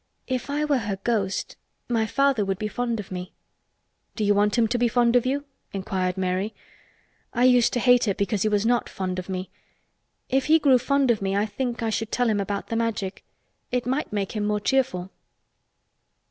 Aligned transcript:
"If 0.25 0.49
I 0.49 0.65
were 0.65 0.79
her 0.79 0.95
ghost—my 1.03 2.07
father 2.07 2.43
would 2.43 2.57
be 2.57 2.67
fond 2.67 2.99
of 2.99 3.11
me," 3.11 3.19
he 3.19 3.25
said. 3.25 4.15
"Do 4.15 4.23
you 4.23 4.33
want 4.33 4.57
him 4.57 4.67
to 4.69 4.79
be 4.79 4.87
fond 4.87 5.15
of 5.15 5.27
you?" 5.27 5.45
inquired 5.73 6.17
Mary. 6.17 6.55
"I 7.35 7.43
used 7.43 7.71
to 7.73 7.79
hate 7.79 8.07
it 8.07 8.17
because 8.17 8.41
he 8.41 8.47
was 8.49 8.65
not 8.65 8.89
fond 8.89 9.19
of 9.19 9.29
me. 9.29 9.51
If 10.27 10.45
he 10.45 10.57
grew 10.57 10.79
fond 10.79 11.11
of 11.11 11.21
me 11.21 11.35
I 11.35 11.45
think 11.45 11.83
I 11.83 11.91
should 11.91 12.11
tell 12.11 12.27
him 12.31 12.39
about 12.39 12.69
the 12.69 12.75
Magic. 12.75 13.23
It 13.71 13.85
might 13.85 14.11
make 14.11 14.31
him 14.31 14.43
more 14.43 14.59
cheerful." 14.59 15.11